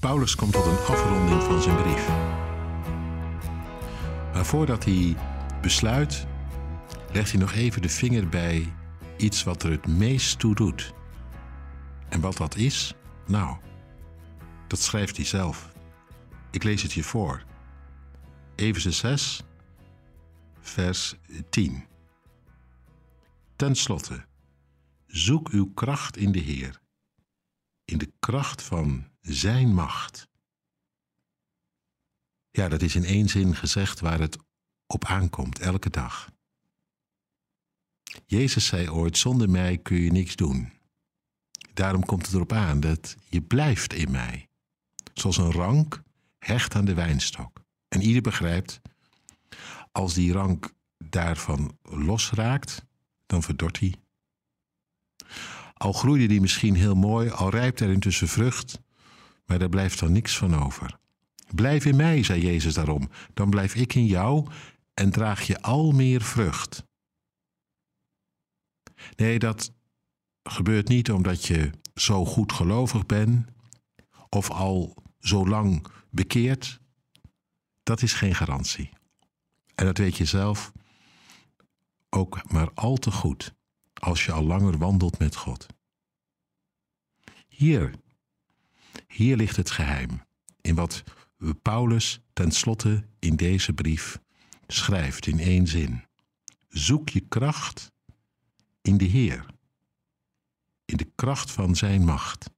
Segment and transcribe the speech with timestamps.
[0.00, 2.08] Paulus komt tot een afronding van zijn brief.
[4.32, 5.16] Maar voordat hij
[5.60, 6.26] besluit,
[7.12, 8.72] legt hij nog even de vinger bij
[9.16, 10.94] iets wat er het meest toe doet.
[12.08, 12.94] En wat dat is?
[13.26, 13.56] Nou,
[14.66, 15.72] dat schrijft hij zelf.
[16.50, 17.44] Ik lees het je voor.
[18.54, 19.42] Efeze 6,
[20.60, 21.14] vers
[21.50, 21.84] 10.
[23.56, 24.24] Ten slotte,
[25.06, 26.80] zoek uw kracht in de Heer,
[27.84, 30.28] in de kracht van Zijn macht.
[32.50, 34.38] Ja, dat is in één zin gezegd waar het
[34.86, 36.30] op aankomt, elke dag.
[38.26, 40.72] Jezus zei ooit: Zonder mij kun je niks doen.
[41.72, 44.48] Daarom komt het erop aan dat je blijft in mij.
[45.14, 46.02] Zoals een rank
[46.38, 47.62] hecht aan de wijnstok.
[47.88, 48.80] En ieder begrijpt,
[49.92, 52.84] als die rank daarvan losraakt,
[53.26, 53.94] dan verdort hij.
[55.74, 58.80] Al groeide die misschien heel mooi, al rijpt er intussen vrucht,
[59.50, 60.98] maar daar blijft dan niks van over.
[61.54, 64.48] Blijf in mij, zei Jezus daarom, dan blijf ik in jou
[64.94, 66.84] en draag je al meer vrucht.
[69.16, 69.72] Nee, dat
[70.42, 73.48] gebeurt niet omdat je zo goed gelovig bent
[74.28, 76.80] of al zo lang bekeerd.
[77.82, 78.90] Dat is geen garantie.
[79.74, 80.72] En dat weet je zelf
[82.10, 83.54] ook maar al te goed
[83.94, 85.66] als je al langer wandelt met God.
[87.48, 87.94] Hier,
[89.12, 90.22] hier ligt het geheim
[90.60, 91.02] in wat
[91.62, 94.20] Paulus tenslotte in deze brief
[94.66, 96.04] schrijft in één zin.
[96.68, 97.92] Zoek je kracht
[98.82, 99.46] in de Heer,
[100.84, 102.50] in de kracht van Zijn macht.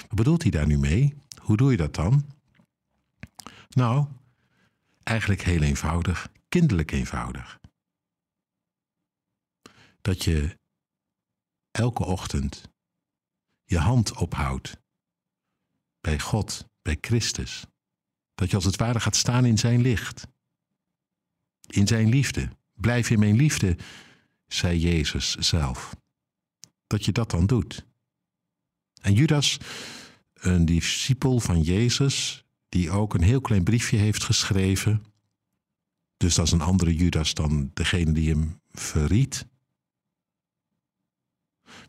[0.00, 1.14] Wat bedoelt hij daar nu mee?
[1.42, 2.26] Hoe doe je dat dan?
[3.68, 4.06] Nou,
[5.02, 7.60] eigenlijk heel eenvoudig, kinderlijk eenvoudig.
[10.00, 10.58] Dat je
[11.70, 12.70] elke ochtend
[13.68, 14.80] je hand ophoudt
[16.00, 17.66] bij God, bij Christus.
[18.34, 20.26] Dat je als het ware gaat staan in zijn licht,
[21.66, 22.48] in zijn liefde.
[22.74, 23.76] Blijf in mijn liefde,
[24.46, 25.96] zei Jezus zelf.
[26.86, 27.86] Dat je dat dan doet.
[29.00, 29.58] En Judas,
[30.34, 35.04] een discipel van Jezus, die ook een heel klein briefje heeft geschreven.
[36.16, 39.46] Dus dat is een andere Judas dan degene die hem verriet.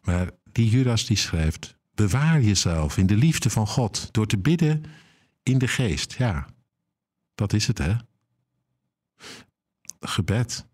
[0.02, 4.84] Maar die Judas die schrijft: Bewaar jezelf in de liefde van God door te bidden
[5.44, 6.14] in de geest.
[6.14, 6.48] Ja,
[7.36, 7.96] dat is het hè.
[10.00, 10.68] Gebed.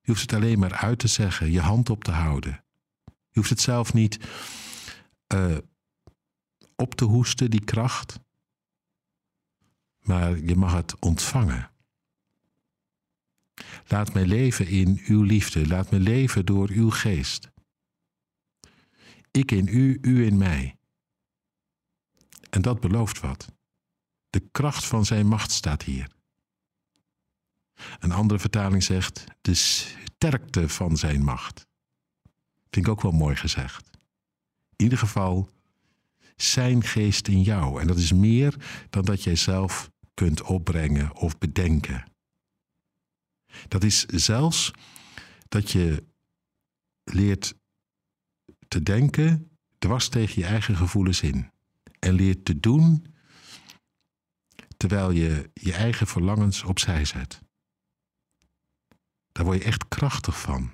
[0.00, 2.64] Je hoeft het alleen maar uit te zeggen, je hand op te houden.
[3.04, 4.18] Je hoeft het zelf niet
[5.34, 5.56] uh,
[6.76, 8.20] op te hoesten, die kracht.
[10.00, 11.70] Maar je mag het ontvangen.
[13.86, 15.66] Laat mij leven in uw liefde.
[15.66, 17.50] Laat me leven door uw geest.
[19.32, 20.76] Ik in u, u in mij.
[22.50, 23.52] En dat belooft wat.
[24.30, 26.10] De kracht van zijn macht staat hier.
[27.98, 31.66] Een andere vertaling zegt de sterkte van zijn macht.
[32.70, 33.90] Vind ik ook wel mooi gezegd.
[34.76, 35.50] In ieder geval
[36.36, 37.80] zijn geest in jou.
[37.80, 38.56] En dat is meer
[38.90, 42.04] dan dat jij zelf kunt opbrengen of bedenken.
[43.68, 44.70] Dat is zelfs
[45.48, 46.04] dat je
[47.04, 47.54] leert
[48.72, 51.50] te denken dwars tegen je eigen gevoelens in.
[51.98, 53.06] En leert te doen
[54.76, 57.40] terwijl je je eigen verlangens opzij zet.
[59.32, 60.70] Daar word je echt krachtig van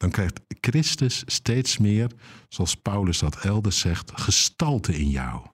[0.00, 2.12] dan krijgt Christus steeds meer,
[2.48, 5.46] zoals Paulus dat elders zegt, gestalte in jou.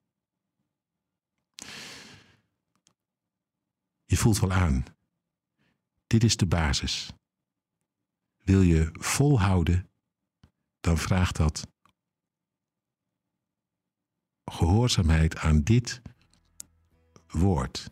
[4.04, 4.84] Je voelt wel aan.
[6.06, 7.10] Dit is de basis.
[8.36, 9.90] Wil je volhouden,
[10.86, 11.66] dan vraagt dat
[14.44, 16.02] gehoorzaamheid aan dit
[17.28, 17.90] woord.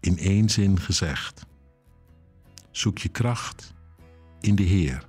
[0.00, 1.46] In één zin gezegd.
[2.70, 3.74] Zoek je kracht
[4.40, 5.04] in de Heer.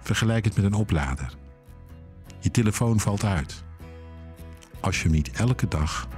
[0.00, 1.36] Vergelijk het met een oplader.
[2.40, 3.64] Je telefoon valt uit.
[4.80, 6.08] Als je hem niet elke dag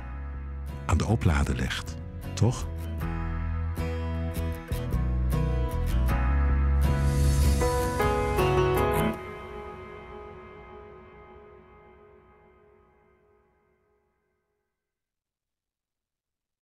[0.86, 1.96] aan de oplader legt,
[2.34, 2.66] toch?